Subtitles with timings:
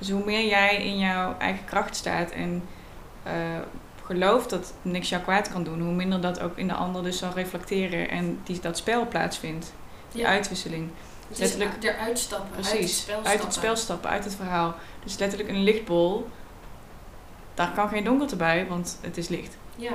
[0.00, 2.62] Dus hoe meer jij in jouw eigen kracht staat en
[3.26, 3.32] uh,
[4.04, 7.18] gelooft dat niks jou kwaad kan doen, hoe minder dat ook in de ander dus
[7.18, 9.72] zal reflecteren en die, dat spel plaatsvindt.
[10.12, 10.90] Die uitwisseling.
[11.28, 13.30] Dus letterlijk eruit stappen, precies, uit het spel stappen.
[13.30, 14.74] Uit het spel stappen, uit het verhaal.
[15.04, 16.28] Dus letterlijk een lichtbol,
[17.54, 19.56] daar kan geen donkerte bij, want het is licht.
[19.76, 19.92] Ja.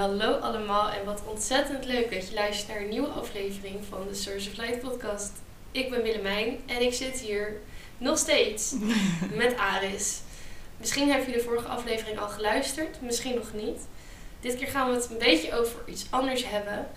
[0.00, 4.14] Hallo allemaal en wat ontzettend leuk dat je luistert naar een nieuwe aflevering van de
[4.14, 5.32] Source of Light podcast.
[5.70, 7.60] Ik ben Willemijn en ik zit hier
[7.98, 8.74] nog steeds
[9.42, 10.20] met Aris.
[10.76, 13.80] Misschien heb je de vorige aflevering al geluisterd, misschien nog niet.
[14.40, 16.88] Dit keer gaan we het een beetje over iets anders hebben.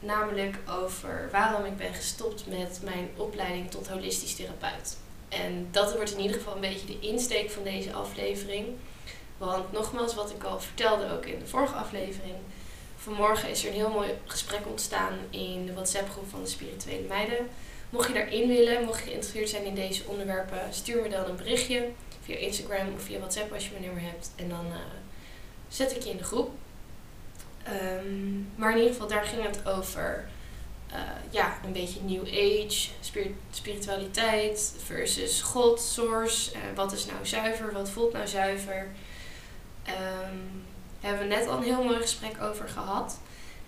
[0.00, 4.96] Namelijk over waarom ik ben gestopt met mijn opleiding tot holistisch therapeut.
[5.28, 8.66] En dat wordt in ieder geval een beetje de insteek van deze aflevering.
[9.38, 12.34] Want nogmaals, wat ik al vertelde ook in de vorige aflevering.
[13.00, 17.06] Vanmorgen is er een heel mooi gesprek ontstaan in de WhatsApp groep van de Spirituele
[17.08, 17.48] Meiden.
[17.90, 21.36] Mocht je daarin willen, mocht je geïnteresseerd zijn in deze onderwerpen, stuur me dan een
[21.36, 21.88] berichtje
[22.22, 24.30] via Instagram of via WhatsApp als je mijn nummer hebt.
[24.36, 24.76] En dan uh,
[25.68, 26.50] zet ik je in de groep.
[27.68, 30.28] Um, maar in ieder geval, daar ging het over
[30.92, 30.98] uh,
[31.30, 36.52] ja, een beetje New Age, spirit spiritualiteit versus God, Source.
[36.52, 38.88] Uh, wat is nou zuiver, wat voelt nou zuiver?
[39.86, 40.66] Um,
[41.00, 43.18] hebben we net al een heel mooi gesprek over gehad.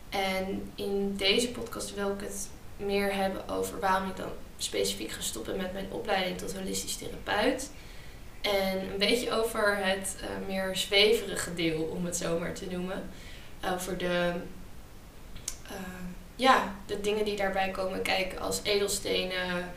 [0.08, 5.20] En in deze podcast wil ik het meer hebben over waarom ik dan specifiek ga
[5.20, 7.70] stoppen met mijn opleiding tot holistisch therapeut.
[8.40, 13.10] En een beetje over het uh, meer zweverige deel, om het zo maar te noemen.
[13.72, 14.32] Over de,
[15.64, 15.76] uh,
[16.36, 19.72] ja, de dingen die daarbij komen kijken als edelstenen,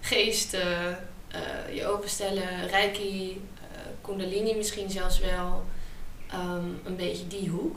[0.00, 0.98] geesten,
[1.34, 3.40] uh, je openstellen, reiki,
[4.00, 5.64] kundalini misschien zelfs wel.
[6.34, 7.76] Um, een beetje die hoek.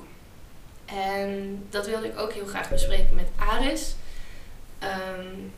[0.85, 3.95] En dat wilde ik ook heel graag bespreken met Aris.
[4.83, 5.53] Um,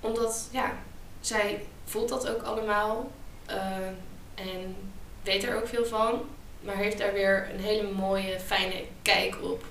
[0.00, 0.72] omdat, ja,
[1.20, 3.10] zij voelt dat ook allemaal.
[3.50, 3.86] Uh,
[4.34, 4.76] en
[5.22, 6.24] weet er ook veel van.
[6.60, 9.64] Maar heeft daar weer een hele mooie, fijne kijk op.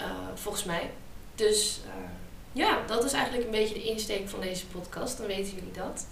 [0.00, 0.90] Uh, volgens mij.
[1.34, 2.10] Dus uh,
[2.52, 5.18] ja, dat is eigenlijk een beetje de insteek van deze podcast.
[5.18, 6.06] Dan weten jullie dat.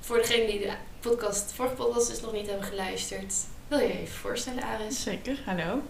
[0.00, 3.34] Voor degenen die de podcast, vorige podcast dus nog niet hebben geluisterd.
[3.68, 5.02] Wil je je even voorstellen, Aris?
[5.02, 5.82] Zeker, hallo.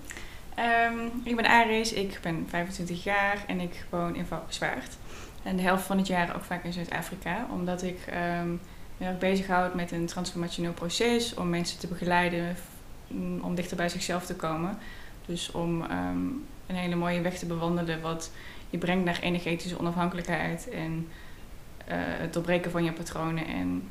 [0.93, 4.97] Um, ik ben Aris, ik ben 25 jaar en ik woon in Valkenswaard.
[5.43, 7.99] En de helft van het jaar ook vaak in Zuid-Afrika, omdat ik
[8.41, 8.61] um,
[8.97, 12.57] me erg bezighoud met een transformationeel proces om mensen te begeleiden
[13.07, 14.79] mm, om dichter bij zichzelf te komen.
[15.27, 18.31] Dus om um, een hele mooie weg te bewandelen wat
[18.71, 21.09] je brengt naar energetische onafhankelijkheid en
[21.89, 23.89] uh, het doorbreken van je patronen en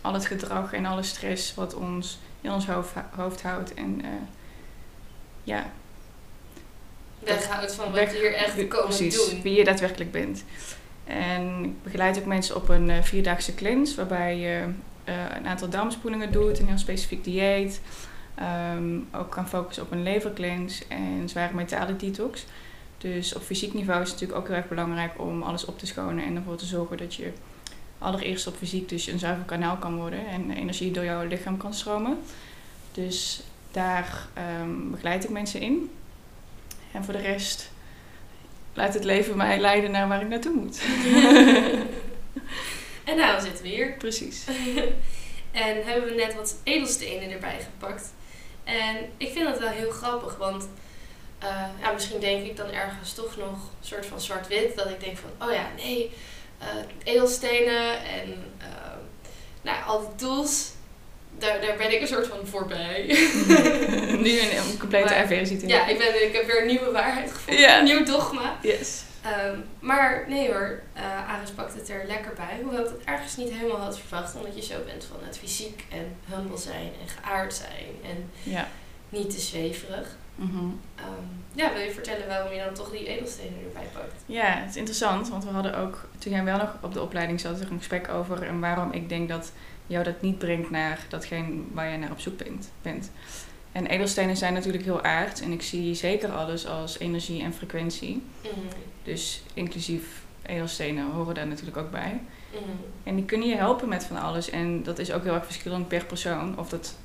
[0.00, 3.74] al het gedrag en alle stress wat ons in ons hoofd, hoofd houdt.
[3.74, 4.08] En uh,
[5.44, 5.70] ja.
[7.18, 9.42] Weghoudt van wat je hier echt komen precies, doen.
[9.42, 10.44] wie je daadwerkelijk bent.
[11.04, 14.64] En ik begeleid ook mensen op een uh, vierdaagse cleanse, waarbij je
[15.04, 17.80] uh, een aantal darmspoelingen doet, een heel specifiek dieet.
[18.74, 22.44] Um, ook kan focussen op een levercleanse en zware metalen detox.
[22.98, 25.86] Dus op fysiek niveau is het natuurlijk ook heel erg belangrijk om alles op te
[25.86, 27.32] schonen en ervoor te zorgen dat je
[27.98, 31.74] allereerst op fysiek dus een zuiver kanaal kan worden en energie door jouw lichaam kan
[31.74, 32.18] stromen.
[32.92, 34.26] Dus daar
[34.60, 35.90] um, begeleid ik mensen in.
[36.92, 37.70] En voor de rest
[38.74, 40.80] laat het leven mij leiden naar waar ik naartoe moet.
[43.10, 43.92] en nou zitten we hier.
[43.92, 44.44] Precies.
[45.66, 48.12] en hebben we net wat edelstenen erbij gepakt.
[48.64, 50.68] En ik vind dat wel heel grappig, want
[51.42, 54.76] uh, ja, misschien denk ik dan ergens toch nog een soort van zwart-wit.
[54.76, 56.10] Dat ik denk van, oh ja, nee,
[57.04, 58.28] edelstenen en
[58.58, 58.66] uh,
[59.62, 60.70] nou, al die tools.
[61.38, 63.06] Daar, daar ben ik een soort van voorbij.
[64.24, 67.78] nu een, complete ervaring Ja, ik, ben, ik heb weer een nieuwe waarheid gevonden.
[67.78, 68.58] Een nieuw dogma.
[68.62, 69.02] Yes.
[69.26, 72.58] Um, maar nee hoor, uh, Aris pakt het er lekker bij.
[72.62, 74.34] Hoewel ik het ergens niet helemaal had verwacht.
[74.34, 78.10] Omdat je zo bent van het fysiek en humble zijn en geaard zijn.
[78.10, 78.68] En ja.
[79.08, 80.16] niet te zweverig.
[80.36, 84.22] Mm um, ja, wil je vertellen waarom je dan toch die edelstenen erbij pakt?
[84.26, 87.40] Ja, het is interessant, want we hadden ook, toen jij wel nog op de opleiding
[87.40, 89.52] zat, er een gesprek over en waarom ik denk dat
[89.86, 92.40] jou dat niet brengt naar datgene waar je naar op zoek
[92.82, 93.10] bent.
[93.72, 98.22] En edelstenen zijn natuurlijk heel aard en ik zie zeker alles als energie en frequentie.
[98.42, 98.50] Mm.
[99.02, 102.20] Dus inclusief edelstenen horen daar natuurlijk ook bij.
[102.52, 102.60] Mm.
[103.04, 105.88] En die kunnen je helpen met van alles en dat is ook heel erg verschillend
[105.88, 106.96] per persoon of dat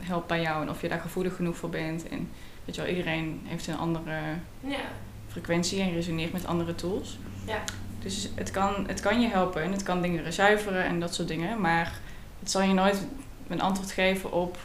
[0.00, 2.08] helpt bij jou en of je daar gevoelig genoeg voor bent.
[2.08, 2.30] En
[2.64, 4.18] weet je wel, iedereen heeft een andere
[4.60, 4.80] ja.
[5.28, 7.18] frequentie en resoneert met andere tools.
[7.46, 7.62] Ja.
[7.98, 11.28] Dus het kan, het kan je helpen en het kan dingen zuiveren en dat soort
[11.28, 11.60] dingen.
[11.60, 12.00] Maar
[12.38, 13.06] het zal je nooit
[13.48, 14.58] een antwoord geven op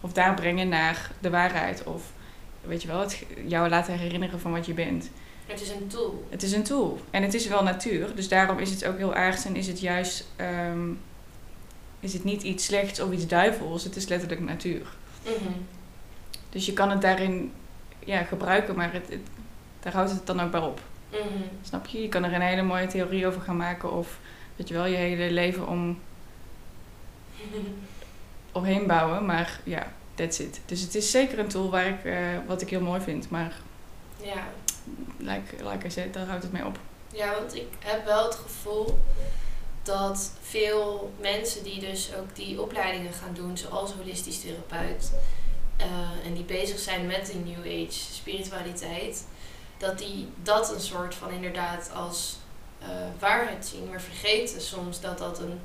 [0.00, 2.12] of daar brengen naar de waarheid of
[2.60, 5.10] weet je wel, het jou laten herinneren van wat je bent.
[5.46, 6.26] Het is een tool.
[6.30, 7.00] Het is een tool.
[7.10, 8.14] En het is wel natuur.
[8.14, 10.26] Dus daarom is het ook heel aardig en is het juist...
[10.36, 10.88] ehm,
[12.00, 13.84] is het niet iets slechts of iets duivels.
[13.84, 14.86] Het is letterlijk natuur.
[15.22, 15.52] Mhm.
[16.50, 17.52] Dus je kan het daarin
[17.98, 19.28] ja, gebruiken, maar het, het-
[19.80, 20.80] daar houdt het dan ook bij op.
[21.10, 21.20] Mhm.
[21.62, 22.02] Snap je?
[22.02, 24.18] Je kan er een hele mooie theorie over gaan maken of
[24.56, 25.98] weet je wel, je hele leven om,
[28.52, 29.26] omheen bouwen.
[29.26, 30.60] Maar ja, that's it.
[30.66, 32.16] Dus het is zeker een tool waar ik, eh,
[32.46, 33.30] wat ik heel mooi vind.
[33.30, 33.52] Maar
[34.22, 34.42] Ja.
[35.18, 36.78] like, like I said, daar houdt het mee op.
[37.12, 38.98] ja, want ik heb wel het gevoel
[39.82, 45.12] dat veel mensen die dus ook die opleidingen gaan doen, zoals holistisch therapeut,
[45.76, 49.24] eh, en die bezig zijn met de New Age spiritualiteit,
[49.78, 52.36] dat die dat een soort van inderdaad als
[52.78, 52.88] eh,
[53.18, 55.60] waarheid zien, maar vergeten soms dat dat een,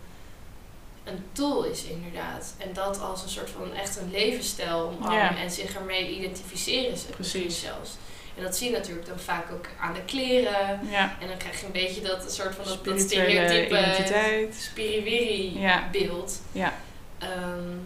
[1.03, 2.53] een tool is inderdaad.
[2.57, 5.37] En dat als een soort van echt een levensstijl omarmen Ja.
[5.37, 7.59] en zich ermee identificeren ze Precies.
[7.59, 7.91] zelfs.
[8.37, 10.79] En dat zie je natuurlijk dan vaak ook aan de kleren.
[10.89, 14.47] Ja, En dan krijg je een beetje dat een soort van dat, dat spirituele stereotype
[14.61, 15.89] spiriwiri Ja.
[15.91, 16.41] beeld.
[16.51, 16.73] Ja.
[17.19, 17.77] Ehm,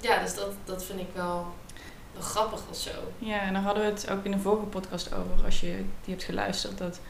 [0.00, 1.46] ja, dus dat, dat vind ik wel,
[2.12, 2.90] wel grappig of zo.
[3.18, 6.14] Ja, en daar hadden we het ook in de vorige podcast over, als je die
[6.14, 6.78] hebt geluisterd.
[6.78, 7.00] Dat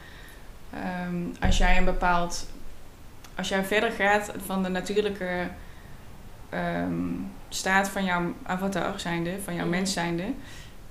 [0.73, 2.47] ehm, als jij een bepaald.
[3.35, 5.47] Als jij verder gaat van de natuurlijke
[6.49, 7.03] ehm,
[7.49, 9.75] staat van jouw avatar zijnde, van jouw Mhm.
[9.75, 10.23] mens zijnde,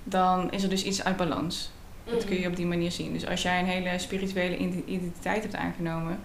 [0.04, 1.70] dan is er dus iets uit balans.
[2.04, 2.50] Dat kun je Mhm.
[2.50, 3.12] op die manier zien.
[3.12, 6.20] Dus als jij een hele spirituele ide- identiteit hebt aangenomen,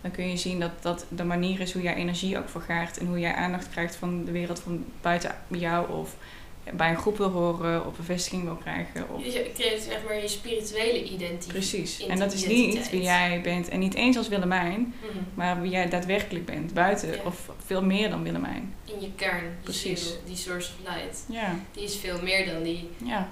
[0.00, 3.06] dan kun je zien dat dat de manier is hoe jij energie ook vergaart en
[3.06, 6.16] hoe jij aandacht krijgt van de wereld van buiten jou of
[6.72, 9.06] bij een groep wil horen of bevestiging wil krijgen.
[9.14, 9.24] Of...
[9.24, 11.46] Je creëert zeg maar je spirituele identiteit.
[11.46, 12.06] Precies.
[12.06, 15.18] En dat is niet wie jij bent en niet eens als Willemijn, Mhm.
[15.34, 17.18] maar wie jij daadwerkelijk bent, buiten Ja.
[17.24, 18.74] of veel meer dan Willemijn.
[18.84, 20.02] In je kern, je Precies.
[20.02, 21.24] ziel, die source of light.
[21.28, 23.28] Ja, Die is veel meer dan die ja.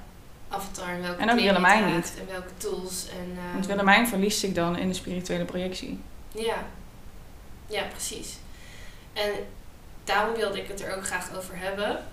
[0.49, 2.15] avatar en welke En ook Willemijn niet.
[2.19, 3.07] En welke tools.
[3.09, 5.99] En, Want Willemijn verliest zich dan in de spirituele projectie.
[6.37, 6.67] Ja,
[7.67, 8.37] ja, precies.
[9.13, 9.33] En
[10.05, 12.05] daarom wilde ik het er ook graag over hebben.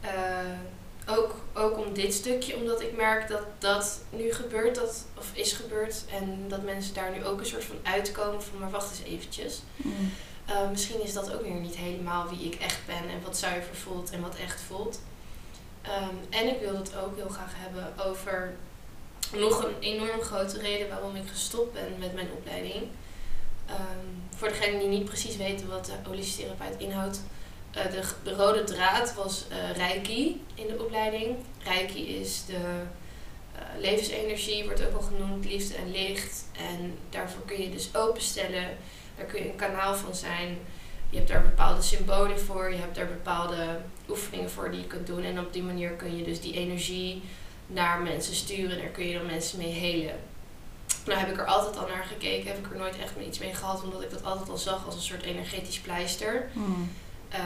[0.00, 0.58] Eh,
[1.06, 5.52] ook, ook om dit stukje, omdat ik merk dat dat nu gebeurt, dat, of is
[5.52, 6.04] gebeurd.
[6.10, 9.62] En dat mensen daar nu ook een soort van uitkomen van, maar wacht eens eventjes.
[9.76, 10.12] Mm.
[10.46, 13.74] Eh, misschien is dat ook weer niet helemaal wie ik echt ben en wat zuiver
[13.76, 15.00] voelt en wat echt voelt.
[15.82, 18.54] Ehm, en ik wil het ook heel graag hebben over
[19.32, 22.88] nog een enorm grote reden waarom ik gestopt ben met mijn opleiding.
[23.70, 27.20] Ehm, voor degenen die niet precies weten wat de holistische therapeut inhoudt.
[27.70, 31.36] eh, de, de rode draad was eh Reiki in de opleiding.
[31.64, 32.54] Reiki is de
[33.54, 36.44] eh, levensenergie, wordt ook wel genoemd, liefde en licht.
[36.56, 38.68] En daarvoor kun je dus openstellen.
[39.16, 40.58] Daar kun je een kanaal van zijn.
[41.10, 42.70] Je hebt daar bepaalde symbolen voor.
[42.70, 45.22] Je hebt daar bepaalde oefeningen voor die je kunt doen.
[45.24, 47.22] En op die manier kun je dus die energie
[47.66, 48.70] naar mensen sturen.
[48.70, 50.14] En daar kun je dan mensen mee helen.
[51.06, 52.50] Nou heb ik er altijd al naar gekeken.
[52.50, 53.82] Heb ik er nooit echt iets mee gehad.
[53.82, 56.48] Omdat ik dat altijd al zag als een soort energetisch pleister.
[56.52, 56.90] Mm.
[57.28, 57.40] Eh,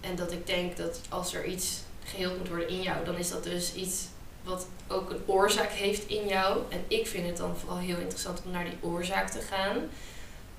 [0.00, 3.30] en dat ik denk dat als er iets geheeld moet worden in jou, dan is
[3.30, 4.06] dat dus iets
[4.42, 6.58] wat ook een oorzaak heeft in jou.
[6.68, 9.76] En ik vind het dan vooral heel interessant om naar die oorzaak te gaan.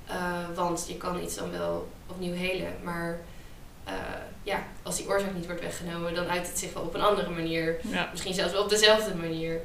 [0.08, 3.20] Eh, want je kan iets dan wel opnieuw helen, maar
[3.84, 3.94] eh,
[4.44, 7.30] ja, als die oorzaak niet wordt weggenomen, dan uit het zich wel op een andere
[7.30, 7.80] manier.
[7.82, 8.10] Ja.
[8.12, 9.62] Misschien zelfs wel op dezelfde manier.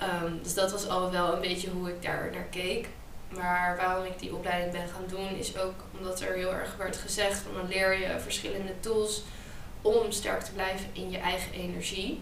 [0.00, 2.88] Ehm, dus dat was al wel een beetje hoe ik daar naar keek.
[3.28, 6.96] Maar waarom ik die opleiding ben gaan doen, is ook omdat er heel erg werd
[6.96, 9.22] gezegd van dan leer je verschillende tools
[9.82, 12.20] om sterk te blijven in je eigen energie.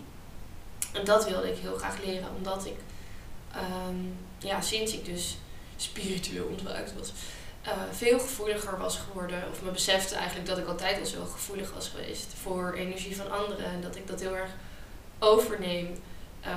[0.92, 2.76] En dat wilde ik heel graag leren, omdat ik
[3.52, 3.96] ehm,
[4.38, 5.38] ja, sinds ik dus
[5.76, 7.12] spiritueel ontwaakt was,
[7.62, 9.42] eh, veel gevoeliger was geworden.
[9.50, 13.30] Of me besefte eigenlijk dat ik altijd al zo gevoelig was geweest voor energie van
[13.30, 13.64] anderen.
[13.64, 14.50] En dat ik dat heel erg
[15.18, 15.98] overneem.
[16.40, 16.52] Eh,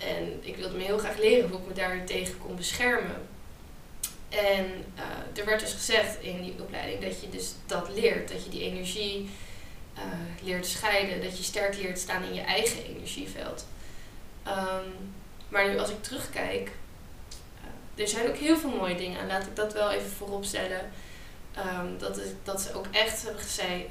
[0.00, 3.28] en ik wilde me heel graag leren hoe ik me daar tegen kon beschermen.
[4.28, 8.32] En eh, er werd dus gezegd in die opleiding dat je dus dat leert.
[8.32, 9.30] Dat je die energie
[9.94, 10.02] eh,
[10.42, 11.22] leert scheiden.
[11.22, 13.66] Dat je sterk leert staan in je eigen energieveld.
[14.42, 14.88] Ehm,
[15.48, 16.70] maar nu als ik terugkijk,
[17.96, 19.20] eh, er zijn ook heel veel mooie dingen.
[19.20, 20.90] En laat ik dat wel even voorop stellen.
[21.54, 23.42] Ehm, dat, is, dat ze ook echt hebben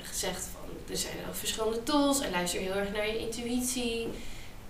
[0.03, 4.07] gezegd van er zijn ook verschillende tools en luister heel erg naar je intuïtie.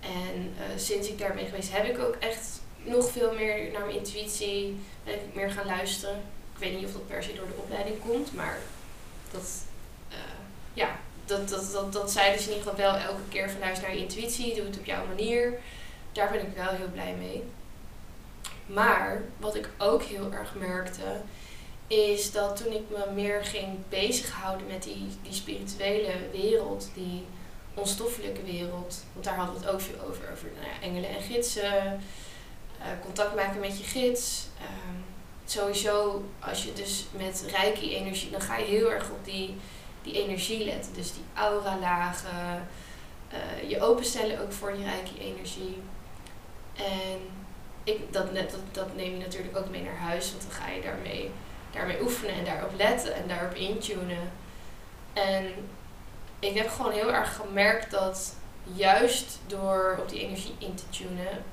[0.00, 3.84] En eh, sinds ik daar ben geweest heb ik ook echt nog veel meer naar
[3.84, 4.76] mijn intuïtie.
[5.04, 6.16] Ben ik meer gaan luisteren.
[6.52, 8.58] Ik weet niet of dat per se door de opleiding komt, maar
[9.30, 9.62] dat,
[10.08, 10.16] eh,
[10.72, 13.88] ja, dat, dat, dat, dat zeiden ze in ieder geval wel elke keer van luister
[13.88, 15.58] naar je intuïtie, doe het op jouw manier.
[16.12, 17.42] Daar ben ik wel heel blij mee.
[18.66, 21.20] Maar wat ik ook heel erg merkte,
[21.86, 27.24] is dat toen ik me meer ging bezighouden met die, die spirituele wereld, die
[27.74, 29.04] onstoffelijke wereld.
[29.12, 30.22] Want daar hadden we het ook veel over.
[30.32, 32.00] Over nou ja, engelen en gidsen.
[32.78, 34.46] eh, contact maken met je gids.
[34.58, 34.96] Ehm,
[35.44, 39.56] sowieso, als je dus met rijke energie, dan ga je heel erg op die,
[40.02, 40.94] die energie letten.
[40.94, 42.66] Dus die aura-lagen.
[43.30, 45.76] eh, je openstellen ook voor die rijke energie.
[46.74, 47.18] En
[47.84, 50.80] ik, dat, dat, dat neem je natuurlijk ook mee naar huis, want dan ga je
[50.80, 51.30] daarmee,
[51.72, 54.32] daarmee oefenen en daarop letten en daarop intunen.
[55.12, 55.44] En
[56.38, 58.34] ik heb gewoon heel erg gemerkt dat
[58.74, 61.44] juist door op die energie in te tunen,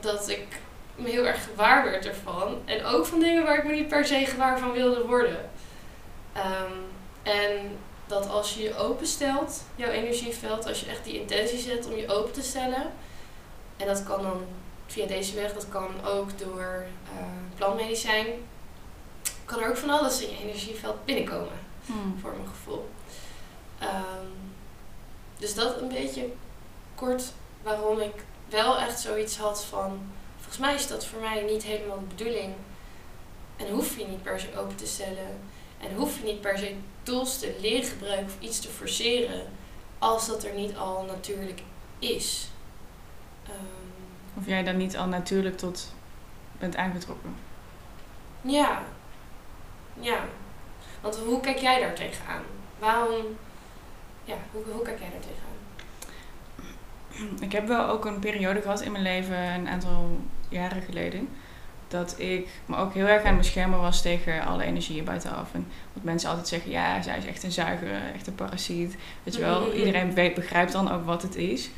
[0.00, 0.46] dat ik
[0.96, 2.62] me heel erg gewaar werd ervan.
[2.64, 5.50] En ook van dingen waar ik me niet per se gewaar van wilde worden.
[6.32, 6.72] Ehm,
[7.22, 11.96] en dat als je je openstelt, jouw energieveld, als je echt die intentie zet om
[11.96, 12.92] je open te stellen.
[13.76, 14.44] En dat kan dan
[14.86, 17.24] via deze weg, dat kan ook door eh
[17.56, 18.26] plantmedicijn.
[19.44, 22.18] Kan er ook van alles in je energieveld binnenkomen Hmm.
[22.20, 22.88] voor mijn gevoel.
[23.88, 24.26] Ehm,
[25.38, 26.32] dus dat een beetje
[26.94, 28.14] kort waarom ik
[28.48, 30.00] wel echt zoiets had van...
[30.36, 32.54] Volgens mij is dat voor mij niet helemaal de bedoeling.
[33.56, 35.40] En hoef je niet per se open te stellen.
[35.80, 39.42] En hoef je niet per se tools te leren gebruiken of iets te forceren.
[39.98, 41.62] Als dat er niet al natuurlijk
[41.98, 42.48] is.
[43.44, 45.92] Ehm, Of jij daar niet al natuurlijk tot
[46.58, 47.36] bent aangetrokken.
[48.40, 48.82] ja.
[50.00, 50.24] Ja.
[51.00, 52.42] Want hoe kijk jij daar tegenaan?
[52.78, 53.24] Waarom...
[54.24, 55.52] Ja, hoe, hoe kijk jij daar tegenaan?
[57.40, 61.28] Ik heb wel ook een periode gehad in mijn leven, een aantal jaren geleden,
[61.88, 65.54] dat ik me ook heel erg aan het beschermen was tegen alle energieën buitenaf.
[65.54, 68.96] En wat mensen altijd zeggen, ja, zij is echt een zuiger, echt een parasiet.
[69.22, 69.76] Weet je wel, Mhm.
[69.76, 71.70] iedereen weet, begrijpt dan ook wat het is.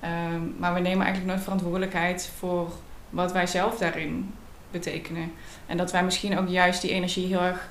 [0.00, 2.72] Ehm, maar we nemen eigenlijk nooit verantwoordelijkheid voor
[3.10, 4.34] wat wij zelf daarin
[4.70, 5.32] betekenen.
[5.66, 7.68] En dat wij misschien ook juist die energie heel erg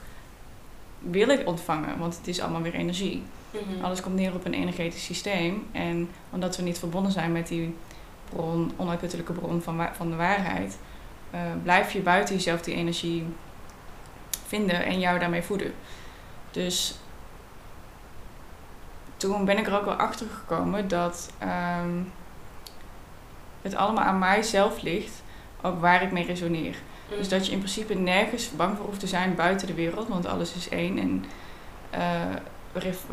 [1.00, 3.24] willen ontvangen, want het is allemaal weer energie.
[3.51, 3.84] Mhm.
[3.84, 5.67] Alles komt neer op een energetisch systeem.
[5.72, 7.75] En omdat we niet verbonden zijn met die
[8.29, 10.77] bron, onuitputtelijke bron van, van de waarheid,
[11.31, 13.25] eh, blijf je buiten jezelf die energie
[14.48, 15.74] vinden en jou daarmee voeden.
[16.51, 16.96] Dus
[19.17, 22.01] toen ben ik er ook wel achter gekomen dat ehm,
[23.62, 25.24] het allemaal aan mijzelf ligt,
[25.62, 26.75] ook waar ik mee resoneer.
[27.08, 27.17] Mhm.
[27.17, 30.25] Dus dat je in principe nergens bang voor hoeft te zijn buiten de wereld, want
[30.25, 31.25] alles is één en
[31.89, 32.36] eh,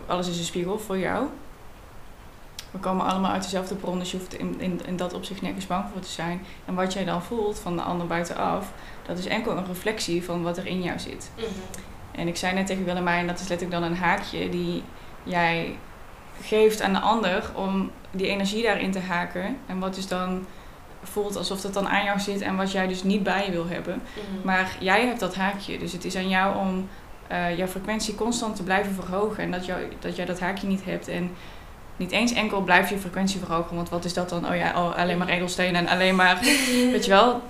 [0.06, 1.26] alles is een spiegel voor jou.
[2.70, 5.66] We komen allemaal uit dezelfde bron, dus je hoeft in, in, in dat opzicht nergens
[5.66, 6.40] bang voor te zijn.
[6.64, 8.72] En wat jij dan voelt van de ander buitenaf,
[9.06, 11.30] dat is enkel een reflectie van wat er in jou zit.
[11.34, 11.46] Mhm.
[12.12, 14.82] En ik zei net tegen Willemijn, dat is letterlijk dan een haakje die
[15.22, 15.78] jij
[16.42, 19.56] geeft aan de ander om die energie daarin te haken.
[19.66, 20.46] En wat dus dan
[21.02, 23.68] voelt alsof dat dan aan jou zit en wat jij dus niet bij je wil
[23.68, 23.94] hebben.
[23.94, 24.46] Mhm.
[24.46, 26.88] Maar jij hebt dat haakje, dus het is aan jou om
[27.28, 29.42] eh, jouw frequentie constant te blijven verhogen.
[29.42, 31.08] En dat, jou, dat jij dat haakje niet hebt.
[31.08, 31.30] En
[31.96, 34.48] niet eens enkel blijf je frequentie verhogen, want wat is dat dan?
[34.48, 36.38] Oh ja, oh, alleen maar edelstenen en alleen maar,
[36.92, 37.42] weet je wel,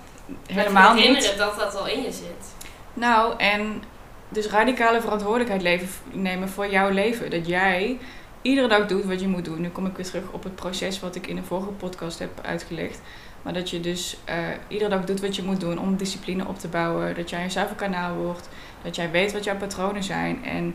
[0.47, 1.05] helemaal niet.
[1.05, 2.55] herinneren dat dat al in je zit.
[2.95, 3.83] Nou, en
[4.29, 7.31] dus radicale verantwoordelijkheid leven, nemen voor jouw leven.
[7.31, 7.99] Dat jij
[8.43, 9.61] iedere dag doet wat je moet doen.
[9.61, 12.31] Nu kom ik weer terug op het proces wat ik in de vorige podcast heb
[12.43, 13.01] uitgelegd.
[13.43, 14.37] Maar dat je dus eh,
[14.69, 17.15] iedere dag doet wat je moet doen om discipline op te bouwen.
[17.15, 18.49] Dat jij een zuiver kanaal wordt.
[18.83, 20.45] Dat jij weet wat jouw patronen zijn.
[20.45, 20.75] En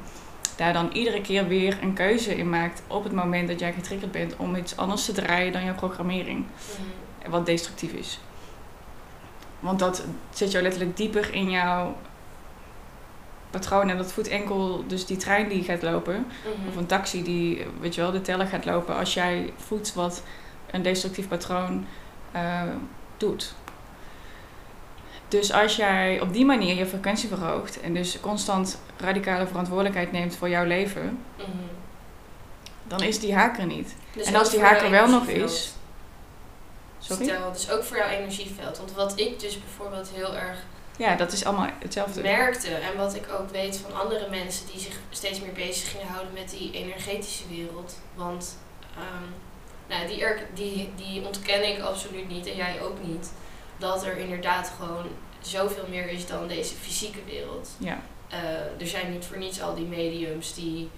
[0.55, 4.12] daar dan iedere keer weer een keuze in maakt op het moment dat jij getriggerd
[4.12, 6.46] bent om iets anders te draaien dan jouw programmering
[7.20, 7.32] Mhm.
[7.32, 8.20] wat destructief is.
[9.60, 11.96] Want dat zet jou letterlijk dieper in jouw
[13.50, 13.89] patroon.
[13.89, 16.13] En dat voedt enkel dus die trein die gaat lopen.
[16.15, 16.67] Mhm.
[16.67, 18.96] Of een taxi die, weet je wel, de teller gaat lopen.
[18.96, 20.24] Als jij voedt wat
[20.72, 21.86] een destructief patroon
[22.34, 22.62] eh,
[23.18, 23.54] doet.
[25.28, 27.82] Dus als jij op die manier je frequentie verhoogt.
[27.82, 31.20] En dus constant radicale verantwoordelijkheid neemt voor jouw leven.
[31.38, 31.48] Mhm.
[32.88, 33.96] Dan is die haak er niet.
[34.13, 35.74] Dus en als die voor haak jouw er wel nog is.
[37.00, 37.24] Sorry?
[37.24, 38.78] Stel, dus ook voor jouw energieveld.
[38.78, 40.58] Want wat ik dus bijvoorbeeld heel erg
[40.98, 42.22] Ja, dat is allemaal hetzelfde.
[42.22, 46.08] merkte en wat ik ook weet van andere mensen die zich steeds meer bezig gingen
[46.08, 48.00] houden met die energetische wereld.
[48.16, 48.58] Want
[48.96, 49.30] ehm,
[49.96, 53.32] nou, die, er, die, die ontken ik absoluut niet en jij ook niet.
[53.78, 55.06] Dat er inderdaad gewoon
[55.42, 57.70] zoveel meer is dan deze fysieke wereld.
[57.78, 58.02] Ja.
[58.30, 60.90] Eh, er zijn niet voor niets al die mediums die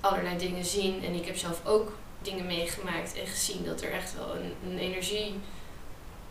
[0.00, 1.04] allerlei dingen zien.
[1.04, 1.92] En ik heb zelf ook
[2.22, 5.34] dingen meegemaakt en gezien dat er echt wel een, een energie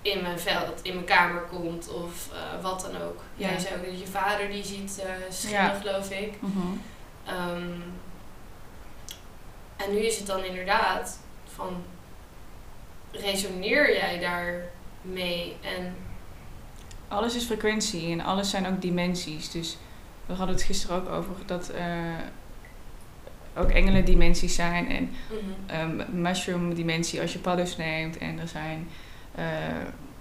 [0.01, 3.21] in mijn veld, in mijn kamer komt of eh, wat dan ook.
[3.35, 3.49] Ja.
[3.49, 5.79] Jij zei ook dat je vader die ziet schimmen, Ja.
[5.79, 6.41] geloof ik.
[6.41, 6.57] Mhm.
[7.25, 7.71] Ehm,
[9.77, 11.19] en nu is het dan inderdaad
[11.55, 11.83] van,
[13.11, 15.55] resoneer jij daarmee?
[15.61, 15.95] En
[17.07, 19.51] Alles is frequentie en alles zijn ook dimensies.
[19.51, 19.77] Dus
[20.25, 21.85] we hadden het gisteren ook over dat eh,
[23.57, 25.11] ook engelendimensies zijn en
[25.69, 25.99] Mhm.
[26.01, 28.17] um, mushroom dimensie als je paddo's neemt.
[28.17, 28.89] En er zijn
[29.35, 29.43] eh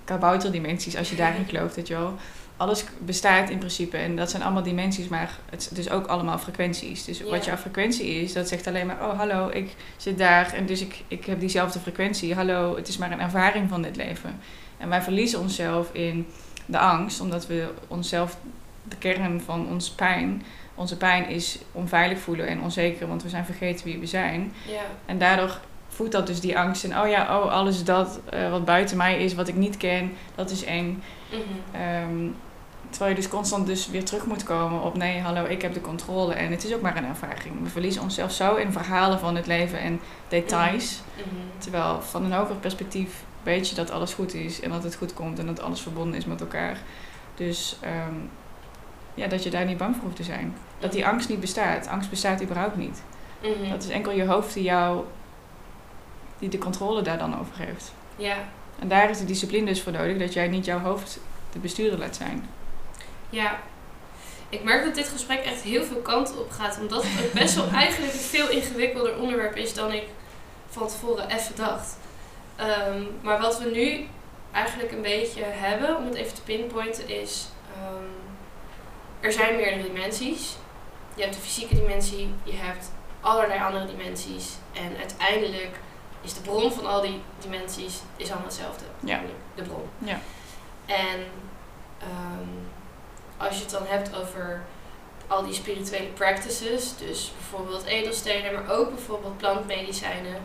[0.04, 2.14] kabouterdimensies als je daarin gelooft, weet je wel.
[2.60, 6.38] Alles bestaat in principe en dat zijn allemaal dimensies, maar het is dus ook allemaal
[6.38, 7.04] frequenties.
[7.04, 10.66] Dus wat jouw frequentie is, dat zegt alleen maar, oh hallo, ik zit daar en
[10.66, 12.34] dus ik, ik heb diezelfde frequentie.
[12.34, 14.40] Hallo, het is maar een ervaring van dit leven.
[14.78, 16.26] En wij verliezen onszelf in
[16.66, 18.36] de angst, omdat we onszelf,
[18.82, 20.42] de kern van ons pijn,
[20.74, 24.52] onze pijn is onveilig voelen en onzeker, want we zijn vergeten wie we zijn.
[25.06, 26.84] En daardoor voedt dat dus die angst.
[26.84, 30.12] En oh ja, oh, alles dat eh, wat buiten mij is, wat ik niet ken,
[30.34, 31.02] dat is eng.
[31.72, 32.28] Ehm,
[32.90, 35.80] terwijl je dus constant dus weer terug moet komen op nee, hallo, ik heb de
[35.80, 36.34] controle.
[36.34, 37.62] En het is ook maar een ervaring.
[37.62, 41.00] We verliezen onszelf zo in verhalen van het leven en details.
[41.16, 41.26] Mhm.
[41.58, 45.14] Terwijl van een hoger perspectief weet je dat alles goed is en dat het goed
[45.14, 46.78] komt en dat alles verbonden is met elkaar.
[47.34, 48.14] Dus ehm,
[49.14, 50.54] ja, dat je daar niet bang voor hoeft te zijn.
[50.78, 51.88] Dat die angst niet bestaat.
[51.88, 53.02] Angst bestaat überhaupt niet.
[53.70, 55.04] Dat is enkel je hoofd die jou,
[56.38, 57.92] die de controle daar dan over heeft.
[58.16, 58.36] Ja.
[58.78, 61.20] En daar is de discipline dus voor nodig, dat jij niet jouw hoofd
[61.52, 62.44] de bestuurder laat zijn.
[63.30, 63.58] Ja.
[64.48, 66.78] Ik merk dat dit gesprek echt heel veel kanten op gaat.
[66.80, 70.04] Omdat het best wel eigenlijk een veel ingewikkelder onderwerp is dan ik
[70.68, 71.98] van tevoren even dacht.
[72.56, 74.06] Ehm, maar wat we nu
[74.52, 77.48] eigenlijk een beetje hebben, om het even te pinpointen, is...
[77.76, 78.04] ehm,
[79.20, 80.56] er zijn meerdere dimensies.
[81.14, 84.54] Je hebt de fysieke dimensie, je hebt allerlei andere dimensies.
[84.72, 85.78] En uiteindelijk
[86.22, 88.84] is de bron van al die dimensies is allemaal hetzelfde.
[89.00, 89.20] Ja.
[89.54, 89.88] De bron.
[89.98, 90.20] Ja.
[90.86, 91.24] En
[91.98, 92.48] ehm,
[93.40, 94.62] als je het dan hebt over
[95.26, 100.36] al die spirituele practices, dus bijvoorbeeld edelstenen, maar ook bijvoorbeeld plantmedicijnen,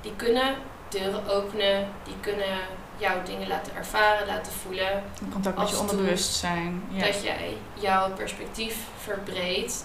[0.00, 0.54] die kunnen
[0.88, 2.58] deuren openen, die kunnen
[2.96, 5.02] jouw dingen laten ervaren, laten voelen.
[5.20, 6.82] In contact met je onderbewustzijn.
[6.88, 7.04] Ja.
[7.06, 9.84] Dat jij jouw perspectief verbreedt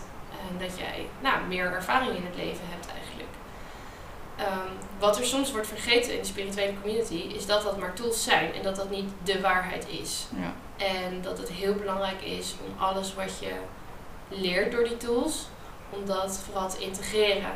[0.49, 3.29] en dat jij nou, meer ervaring in het leven hebt eigenlijk.
[4.35, 8.23] Ehm, wat er soms wordt vergeten in de spirituele community is dat dat maar tools
[8.23, 10.25] zijn en dat dat niet de waarheid is.
[10.35, 10.53] Ja.
[10.77, 13.53] En dat het heel belangrijk is om alles wat je
[14.29, 15.47] leert door die tools,
[15.89, 17.51] om dat vooral te integreren.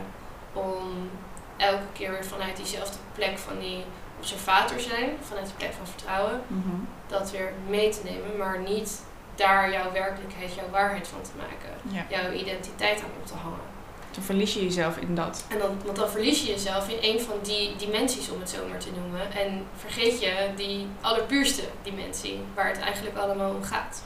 [0.54, 1.10] Om
[1.58, 3.84] elke keer weer vanuit diezelfde plek van die
[4.17, 6.69] observator zijn, vanuit de plek van vertrouwen, Mhm.
[7.08, 9.02] dat weer mee te nemen, maar niet
[9.36, 11.69] daar jouw werkelijkheid, jouw waarheid van te maken.
[11.95, 12.06] ja.
[12.17, 13.69] Jouw identiteit aan op te hangen.
[14.12, 15.45] Toen verlies je jezelf in dat.
[15.47, 18.58] En dan, want dan verlies je jezelf in een van die dimensies, om het zo
[18.69, 19.32] maar te noemen.
[19.32, 24.04] En vergeet je die allerpuurste dimensie, waar het eigenlijk allemaal om gaat.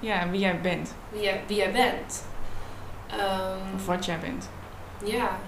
[0.00, 0.94] Ja, wie jij bent.
[1.08, 2.24] Wie jij, wie jij bent.
[3.10, 4.48] Ehm, Of wat jij bent.
[5.04, 5.38] ja.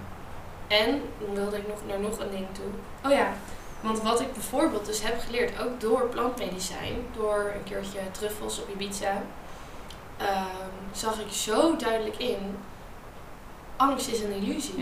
[0.68, 2.64] En, dan wilde ik nog naar nog een ding toe.
[3.04, 3.32] Oh ja,
[3.80, 8.68] want wat ik bijvoorbeeld dus heb geleerd, ook door plantmedicijn, door een keertje truffels op
[8.74, 9.22] Ibiza,
[10.16, 12.56] ehm, zag ik zo duidelijk in,
[13.76, 14.74] angst is een illusie.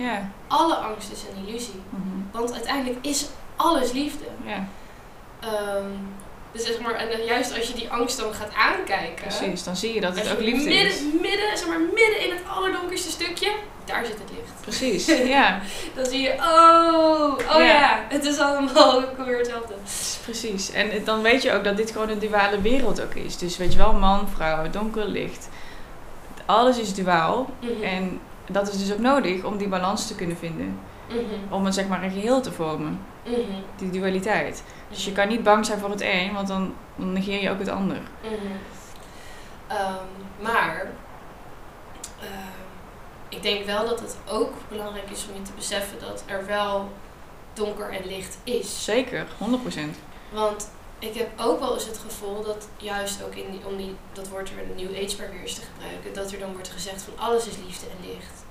[0.48, 1.80] Alle angst is een illusie.
[1.90, 2.02] Mhm.
[2.33, 3.26] Want uiteindelijk is
[3.57, 4.24] alles liefde.
[5.40, 5.88] Ehm,
[6.52, 9.14] dus zeg maar, en juist als je die angst dan gaat aankijken.
[9.26, 9.64] precies.
[9.64, 11.00] Dan zie je dat het ook liefde midden, is.
[11.20, 13.50] Midden, zeg maar, midden in het allerdonkerste stukje,
[13.85, 14.61] daar zit het licht.
[14.61, 15.61] Precies, ja.
[15.94, 18.04] Dan zie je, oh, oh ja, Ja.
[18.09, 19.74] het is allemaal weer hetzelfde.
[20.22, 20.70] Precies.
[20.72, 23.37] En dan weet je ook dat dit gewoon een duale wereld ook is.
[23.38, 25.48] Dus weet je wel, man, vrouw, donker, licht.
[26.46, 27.50] Alles is duaal.
[27.61, 27.83] Mhm.
[27.83, 30.78] En dat is dus ook nodig om die balans te kunnen vinden.
[31.09, 31.54] Mhm.
[31.54, 33.00] Om het zeg maar een geheel te vormen.
[33.24, 33.40] Mhm.
[33.76, 34.62] Die dualiteit.
[34.88, 37.59] Dus je kan niet bang zijn voor het een, want dan, dan negeer je ook
[37.59, 38.00] het ander.
[38.22, 38.33] Mhm.
[39.66, 40.04] Ehm,
[40.40, 40.87] maar
[42.20, 42.64] ehm,
[43.28, 46.88] ik denk wel dat het ook belangrijk is om je te beseffen dat er wel
[47.52, 48.85] donker en licht is.
[48.85, 49.96] Zeker, 100%.
[50.33, 53.94] Want ik heb ook wel eens het gevoel dat juist ook in die, om die,
[54.12, 57.02] dat woord weer New Age maar weer eens te gebruiken, dat er dan wordt gezegd
[57.02, 58.44] van alles is liefde en licht.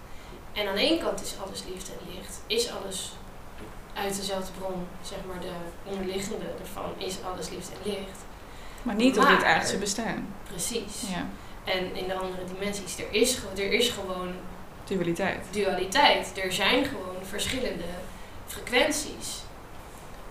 [0.53, 3.11] En aan één kant is alles liefde en licht, is alles
[3.93, 5.51] uit dezelfde bron, zeg maar de
[5.83, 8.19] onderliggende ervan, is alles liefde en licht.
[8.81, 10.33] Maar niet op dit aardse bestaan.
[10.49, 11.01] Precies.
[11.09, 11.25] Ja,
[11.63, 14.33] En in de andere dimensies, er is, gewoon- er is gewoon
[14.83, 15.45] dualiteit.
[15.51, 16.31] dualiteit.
[16.37, 17.83] Er zijn gewoon verschillende
[18.47, 19.41] frequenties.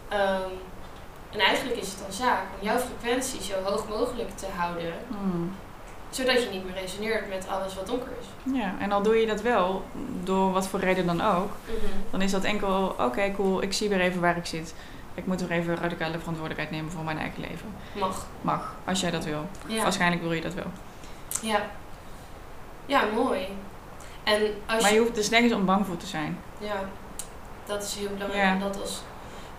[0.09, 0.51] Ehm,
[1.33, 5.53] en eigenlijk is het dan zaak om jouw frequentie zo hoog mogelijk te houden, Hmm.
[6.11, 8.53] zodat je niet meer resoneert met alles wat donker is.
[8.55, 9.83] Ja, en al doe je dat wel,
[10.23, 11.51] door wat voor reden dan ook,
[12.11, 14.75] dan is dat enkel, oké, cool, ik zie weer even waar ik zit.
[15.14, 17.75] Ik moet weer even radicale verantwoordelijkheid nemen voor mijn eigen leven.
[17.92, 18.27] Mag.
[18.40, 19.47] Mag, als jij dat wil.
[19.66, 19.83] Ja.
[19.83, 20.66] Waarschijnlijk wil je dat wel.
[21.42, 21.61] ja.
[22.87, 23.47] Ja, mooi.
[24.25, 26.38] En als Maar je, je hoeft er nergens om bang voor te zijn.
[26.59, 26.75] ja,
[27.66, 28.59] dat is heel belangrijk Ja.
[28.66, 29.03] dat als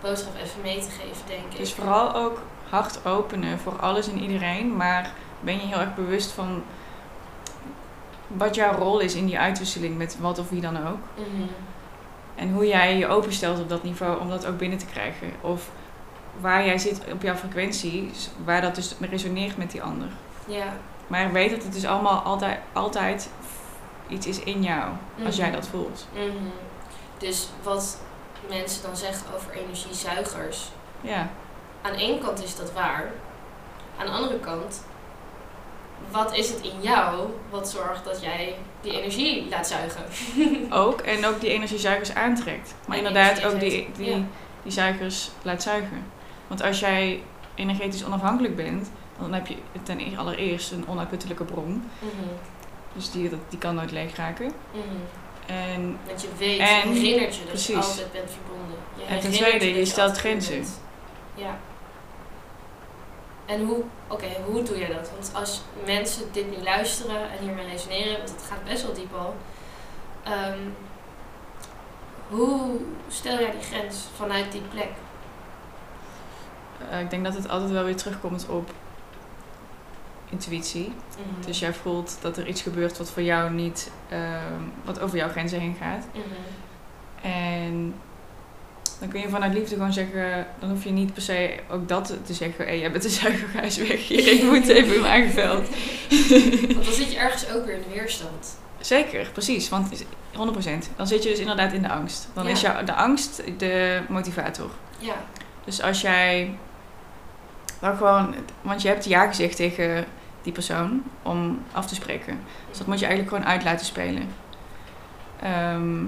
[0.03, 1.57] boodschap even mee te geven, denk ik.
[1.57, 4.75] Dus vooral ook hart openen voor alles en iedereen.
[4.75, 6.63] Maar ben je heel erg bewust van
[8.27, 10.97] wat jouw rol is in die uitwisseling met wat of wie dan ook.
[11.15, 11.47] Mhm.
[12.35, 15.27] En hoe jij je openstelt op dat niveau om dat ook binnen te krijgen.
[15.41, 15.69] Of
[16.39, 18.11] waar jij zit op jouw frequentie,
[18.45, 20.07] waar dat dus resoneert met die ander.
[20.45, 20.65] Ja.
[21.07, 23.29] Maar weet dat het dus allemaal altijd, altijd
[24.07, 24.91] iets is in jou,
[25.25, 25.55] als jij Mhm.
[25.55, 26.07] dat voelt.
[26.13, 26.27] Mhm.
[27.17, 28.01] Dus wat
[28.49, 30.69] mensen dan zeggen over energiezuigers.
[31.01, 31.29] Ja,
[31.81, 33.11] Aan de ene kant is dat waar.
[33.97, 34.83] Aan de andere kant,
[36.11, 40.03] wat is het in jou wat zorgt dat jij die energie laat zuigen?
[40.83, 41.01] ook.
[41.01, 42.75] En ook die energiezuigers aantrekt.
[42.87, 44.21] Maar En inderdaad ook die, die, ja.
[44.63, 46.03] die zuigers laat zuigen.
[46.47, 47.23] Want als jij
[47.55, 51.89] energetisch onafhankelijk bent, dan heb je ten e- allereerst een onuitputtelijke bron.
[51.99, 52.29] Mhm.
[52.93, 54.51] Dus die, die kan nooit leeg raken.
[54.71, 54.83] Mhm.
[55.45, 57.67] En Want je weet, En- je herinnert je dat precies.
[57.67, 58.77] je altijd bent verbonden.
[58.97, 60.53] Je En ten tweede, dat je stelt grenzen.
[60.55, 60.81] bent.
[61.35, 61.57] Ja.
[63.45, 65.09] En hoe, oké, hoe doe je dat?
[65.11, 69.13] Want als mensen dit nu luisteren en hiermee resoneren, want het gaat best wel diep
[69.13, 69.35] al.
[70.23, 70.59] ehm,
[72.29, 74.89] hoe stel jij die grens vanuit die plek?
[76.89, 78.69] eh, ik denk dat het altijd wel weer terugkomt op
[80.33, 80.91] intuïtie.
[81.09, 81.45] Mhm.
[81.45, 85.29] Dus jij voelt dat er iets gebeurt wat voor jou niet, ehm, wat over jouw
[85.29, 86.05] grenzen heen gaat.
[86.11, 87.27] Mhm.
[87.27, 87.93] En
[88.99, 92.13] dan kun je vanuit liefde gewoon zeggen, dan hoef je niet per se ook dat
[92.25, 92.65] te zeggen.
[92.65, 95.31] Hé, jij bent een zuiger, ga eens weg hier, ik moet even in mijn eigen
[95.31, 95.67] veld.
[96.73, 98.57] Want dan zit je ergens ook weer in de weerstand.
[98.79, 100.89] Zeker, precies, want 100%.
[100.95, 102.27] Dan zit je dus inderdaad in de angst.
[102.33, 102.51] Dan Ja.
[102.51, 104.69] is jou, de angst de motivator.
[104.97, 105.13] Ja.
[105.65, 106.55] Dus als jij
[107.79, 110.05] dan gewoon, want je hebt ja gezegd tegen
[110.43, 112.39] die persoon om af te spreken.
[112.69, 114.27] Dus dat moet je eigenlijk gewoon uit laten spelen.
[115.41, 116.03] Ehm,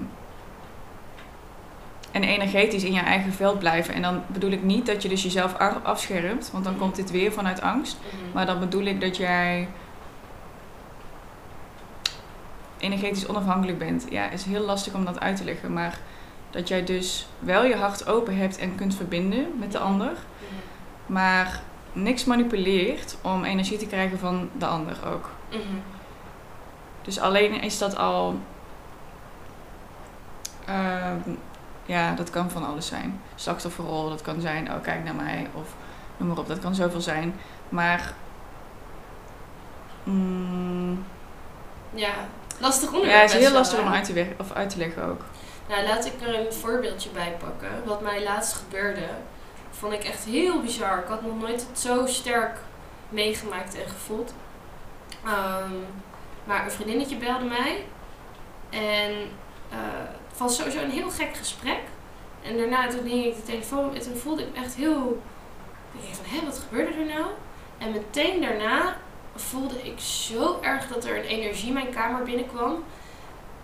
[2.12, 3.94] en energetisch in je eigen veld blijven.
[3.94, 6.82] En dan bedoel ik niet dat je dus jezelf afschermt, want dan Mhm.
[6.82, 7.98] komt dit weer vanuit angst.
[8.00, 8.32] Mhm.
[8.34, 9.68] Maar dan bedoel ik dat jij
[12.78, 14.06] energetisch onafhankelijk bent.
[14.10, 15.74] Ja, is heel lastig om dat uit te leggen.
[15.74, 16.00] Maar
[16.50, 19.88] dat jij dus wel je hart open hebt en kunt verbinden met de Mhm.
[19.88, 20.12] ander.
[21.06, 21.62] Maar
[21.96, 25.30] niks manipuleert om energie te krijgen van de ander ook.
[25.50, 25.60] Mhm.
[27.02, 28.40] Dus alleen is dat al.
[30.66, 31.18] ehm,
[31.86, 33.22] ja, dat kan van alles zijn.
[33.36, 35.74] Slachtofferrol, dat kan zijn, oh kijk naar mij, of
[36.18, 37.36] noem maar op, dat kan zoveel zijn.
[37.70, 38.14] Maar.
[40.04, 41.04] mm,
[41.94, 42.14] Ja,
[42.60, 43.16] lastig onderwerp.
[43.16, 45.22] ja, het is heel lastig om uit te, weg, of uit te leggen ook.
[45.70, 47.70] Nou, laat ik er een voorbeeldje bij pakken.
[47.86, 49.08] Wat mij laatst gebeurde,
[49.80, 51.00] vond ik echt heel bizar.
[51.00, 52.58] Ik had nog nooit het zo sterk
[53.10, 54.34] meegemaakt en gevoeld.
[55.26, 55.74] Ehm,
[56.44, 57.86] maar een vriendinnetje belde mij.
[58.70, 59.12] En
[59.70, 59.78] eh,
[60.30, 61.82] het was sowieso een heel gek gesprek.
[62.42, 65.22] En daarna toen ging ik de telefoon en toen voelde ik echt heel...
[65.92, 67.26] Ik dacht hé, wat gebeurde er nou?
[67.78, 68.98] En meteen daarna
[69.36, 72.84] voelde ik zo erg dat er een energie mijn kamer binnenkwam.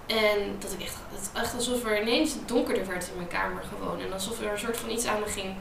[0.05, 0.97] En dat ik echt,
[1.33, 3.99] echt alsof er ineens donkerder werd in mijn kamer gewoon.
[3.99, 5.55] En alsof er een soort van iets aan me ging,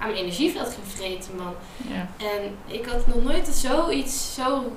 [0.00, 1.54] aan mijn energieveld ging vreten, man.
[1.76, 2.08] Ja.
[2.16, 4.72] En ik had nog nooit zoiets zo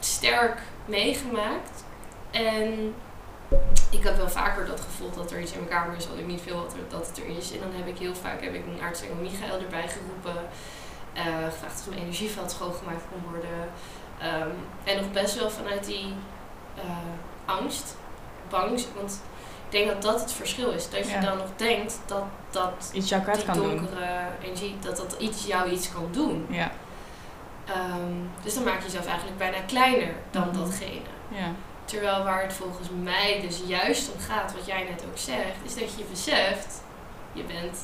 [0.00, 1.84] sterk meegemaakt.
[2.30, 2.94] En
[3.90, 6.26] ik heb wel vaker dat gevoel dat er iets in mijn kamer is wat ik
[6.26, 7.52] niet dat, er, dat het er is.
[7.52, 10.42] En dan heb ik heel vaak heb ik een aartsengel Michael erbij geroepen.
[11.12, 13.68] eh, gevraagd of mijn energieveld schoongemaakt kon worden.
[14.20, 14.48] Ehm,
[14.84, 16.14] en nog best wel vanuit die
[16.74, 16.82] eh,
[17.44, 17.96] angst,
[18.50, 18.84] bang.
[18.96, 19.20] Want
[19.66, 20.90] ik denk dat dat het verschil is.
[20.90, 21.20] Dat je Ja.
[21.20, 22.22] dan nog denkt dat,
[22.56, 23.76] dat Iets jouw kwaad die kan doen.
[23.76, 24.08] donkere
[24.42, 26.46] energie, dat dat iets, jou iets kan doen.
[26.50, 26.70] Ja.
[27.66, 30.58] Ehm, dus dan maak je jezelf eigenlijk bijna kleiner dan Mhm.
[30.58, 31.00] datgene.
[31.28, 31.50] ja.
[31.84, 35.74] Terwijl waar het volgens mij dus juist om gaat, wat jij net ook zegt, is
[35.74, 36.82] dat je beseft,
[37.32, 37.78] je bent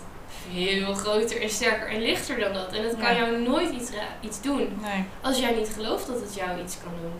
[0.51, 2.73] veel groter en sterker en lichter dan dat.
[2.73, 3.19] En het kan Ja.
[3.19, 5.05] jou nooit iets, iets doen Nee.
[5.21, 7.13] als jij niet gelooft dat het jou iets kan doen.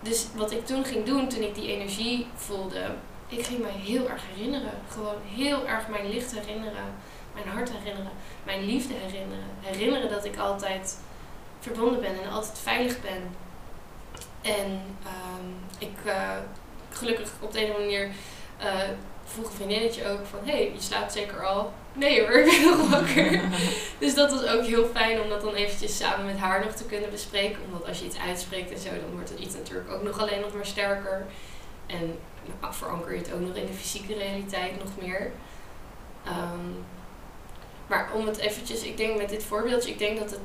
[0.00, 2.84] Dus wat ik toen ging doen, toen ik die energie voelde,
[3.32, 4.72] ik ging mij heel erg herinneren.
[4.90, 6.94] Gewoon heel erg mijn licht herinneren,
[7.34, 8.12] mijn hart herinneren,
[8.44, 9.44] mijn liefde herinneren.
[9.60, 10.98] Herinneren dat ik altijd
[11.60, 13.34] verbonden ben en altijd veilig ben.
[14.42, 16.36] En ehm, ik, eh,
[16.90, 18.10] gelukkig op de andere manier,
[18.58, 18.88] eh,
[19.24, 21.72] vroeg een vriendinnetje ook van, hé, hey, je slaapt zeker al?
[21.92, 23.40] Nee hoor, ik ben nog wakker.
[23.98, 26.84] Dus dat was ook heel fijn om dat dan eventjes samen met haar nog te
[26.84, 27.62] kunnen bespreken.
[27.64, 30.40] Omdat als je iets uitspreekt en zo, dan wordt het iets natuurlijk ook nog alleen
[30.40, 31.26] nog maar sterker.
[31.86, 32.18] En
[32.60, 35.30] nou, veranker je het ook nog in de fysieke realiteit nog meer.
[36.24, 36.68] Ehm,
[37.86, 40.40] maar om het eventjes, ik denk met dit voorbeeldje, ik denk dat het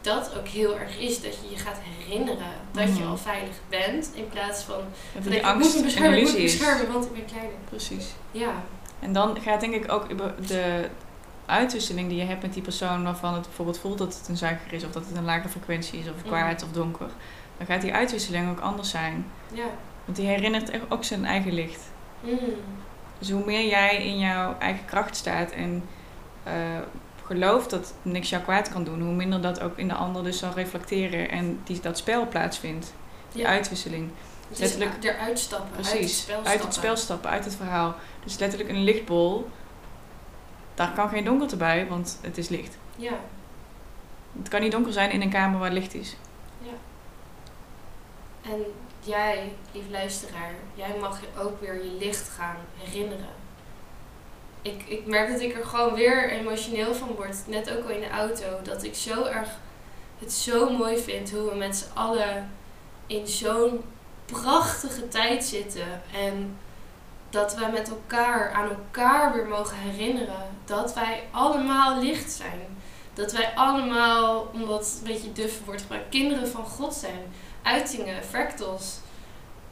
[0.00, 1.22] dat ook heel erg is.
[1.22, 3.08] Dat je je gaat herinneren dat je Mhm.
[3.10, 4.10] al veilig bent.
[4.14, 4.80] In plaats van,
[5.14, 7.52] Dat die ik moet me beschermen, moet me beschermen, want ik ben kleiner.
[7.68, 8.06] Precies.
[8.30, 8.52] Ja.
[9.00, 10.06] En dan gaat denk ik ook
[10.48, 10.88] de
[11.46, 14.72] uitwisseling die je hebt met die persoon waarvan het bijvoorbeeld voelt dat het een zuiger
[14.72, 16.26] is of dat het een lage frequentie is of Mhm.
[16.26, 17.08] kwaad of donker.
[17.56, 19.26] Dan gaat die uitwisseling ook anders zijn.
[19.52, 19.64] Ja.
[20.08, 21.80] Want die herinnert ook zijn eigen licht.
[22.20, 22.38] Mm.
[23.18, 25.84] Dus hoe meer jij in jouw eigen kracht staat en
[26.42, 26.52] eh,
[27.24, 30.38] gelooft dat niks jou kwaad kan doen, hoe minder dat ook in de ander dus
[30.38, 32.92] zal reflecteren en die, dat spel plaatsvindt.
[33.32, 33.48] Die Ja.
[33.48, 34.10] uitwisseling.
[34.50, 36.20] Is letterlijk- eruit stappen, uit het Precies.
[36.20, 36.66] spel Uit stappen.
[36.66, 37.94] het spel stappen, uit het verhaal.
[38.24, 39.48] Dus letterlijk een lichtbol.
[40.74, 42.76] Daar kan geen donkerte bij, want het is licht.
[42.96, 43.12] Ja,
[44.38, 46.16] Het kan niet donker zijn in een kamer waar licht is.
[48.42, 48.64] en
[49.00, 53.36] jij, lief luisteraar, jij mag ook weer je licht gaan herinneren.
[54.62, 57.36] Ik, ik merk dat ik er gewoon weer emotioneel van word.
[57.46, 58.62] Net ook al in de auto.
[58.62, 59.48] Dat ik zo erg
[60.18, 62.50] het zo mooi vind hoe we met z'n allen
[63.06, 63.84] in zo'n
[64.24, 66.02] prachtige tijd zitten.
[66.14, 66.58] En
[67.30, 72.76] dat wij met elkaar aan elkaar weer mogen herinneren dat wij allemaal licht zijn.
[73.14, 77.32] Dat wij allemaal, omdat het een beetje duf wordt gebruikt, kinderen van God zijn.
[77.62, 78.98] Uitingen, fractals.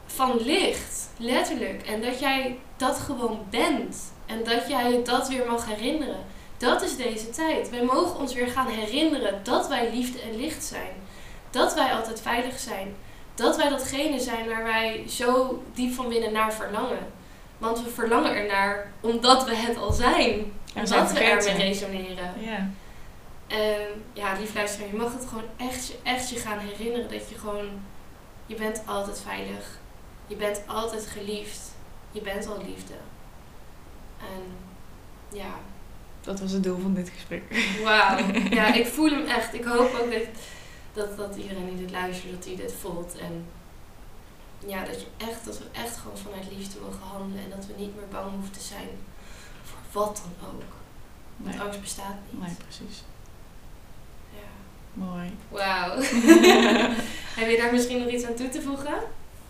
[0.05, 1.81] Van licht, letterlijk.
[1.87, 3.97] En dat jij dat gewoon bent.
[4.25, 6.25] En dat jij dat weer mag herinneren.
[6.57, 7.69] Dat is deze tijd.
[7.69, 10.91] Wij mogen ons weer gaan herinneren dat wij liefde en licht zijn.
[11.49, 12.95] Dat wij altijd veilig zijn.
[13.35, 17.13] Dat wij datgene zijn waar wij zo diep van binnen naar verlangen.
[17.57, 20.53] Want we verlangen ernaar omdat we het al zijn.
[20.73, 22.33] En Omdat we ermee resoneren.
[22.39, 22.69] Ja.
[23.47, 27.35] En ja, lief luisteraar, je mag het gewoon echt, echt je gaan herinneren dat je
[27.37, 27.69] gewoon,
[28.45, 29.79] je bent altijd veilig.
[30.27, 31.59] Je bent altijd geliefd.
[32.11, 32.93] Je bent al liefde.
[34.19, 34.43] En
[35.37, 35.53] ja,
[36.21, 37.43] Dat was het doel van dit gesprek.
[37.83, 38.17] wauw.
[38.49, 39.53] Ja, ik voel hem echt.
[39.53, 40.27] Ik hoop ook dat,
[40.93, 43.17] dat, dat iedereen die dit luistert, dat hij dit voelt.
[43.17, 43.45] En
[44.65, 47.43] ja, dat, je echt, dat we echt gewoon vanuit liefde mogen handelen.
[47.43, 48.89] En dat we niet meer bang hoeven te zijn
[49.63, 50.63] voor wat dan ook.
[51.37, 52.41] Want Nee, angst bestaat niet.
[52.41, 53.03] nee precies.
[54.97, 55.31] Mooi.
[55.49, 56.01] Wauw.
[57.39, 58.97] Heb je daar misschien nog iets aan toe te voegen?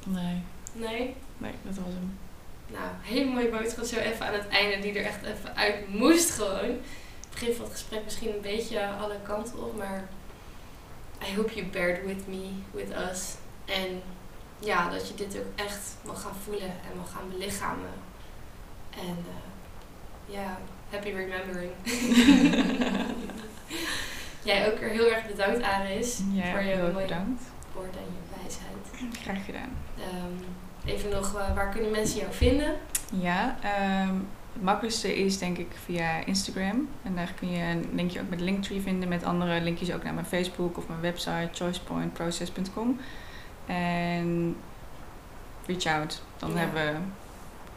[0.06, 0.42] Nee,
[0.74, 1.16] Nee?
[1.38, 2.18] nee, dat was hem.
[2.68, 6.32] Nou, hele mooie boodschap zo even aan het einde die er echt even uit moest
[6.32, 6.70] gewoon.
[7.20, 10.10] Het begin van het gesprek misschien een beetje alle kanten op, maar
[11.32, 13.34] I hope you bared with me, with us.
[13.66, 14.02] En
[14.60, 17.94] ja, dat je dit ook echt mag gaan voelen en mag gaan belichamen.
[18.92, 20.58] En eh, ja,
[20.90, 21.72] happy remembering.
[24.48, 27.42] Jij ook weer heel erg bedankt, Aris, Ja, voor je heel mooie bedankt.
[27.74, 29.18] woorden en je wijsheid.
[29.24, 29.70] Graag gedaan.
[29.98, 32.76] Ehm, even nog, eh, waar kunnen mensen jou vinden?
[33.14, 34.14] Ja, ehm,
[34.54, 36.90] het makkelijkste is denk ik via Instagram.
[37.04, 39.10] En daar kun je een linkje ook met Linktree vinden.
[39.10, 43.00] Met andere linkjes ook naar mijn Facebook of mijn website choicepointprocess.com.
[43.66, 44.56] En
[45.66, 46.22] reach out.
[46.38, 46.58] Dan Ja.
[46.58, 47.00] hebben we,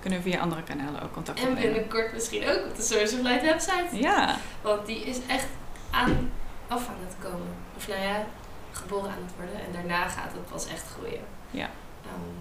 [0.01, 1.73] kunnen we via andere kanalen ook contact En opnemen.
[1.73, 3.87] binnenkort misschien ook op de Source of Light website.
[3.97, 5.47] Ja, Want die is echt
[5.91, 6.31] aan,
[6.71, 7.55] af aan het komen.
[7.77, 8.27] Of nou ja,
[8.73, 9.61] geboren aan het worden.
[9.67, 11.25] En daarna gaat het pas echt groeien.
[11.51, 11.71] Ja.
[12.03, 12.35] Ehm,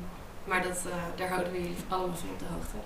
[0.44, 2.78] maar dat, eh, daar houden we jullie allemaal van op de hoogte.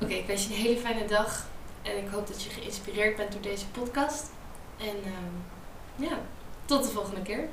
[0.00, 1.46] Oké, ik wens je een hele fijne dag.
[1.82, 4.30] En ik hoop dat je geïnspireerd bent door deze podcast.
[4.76, 6.18] En ehm, ja,
[6.64, 7.48] tot de volgende keer.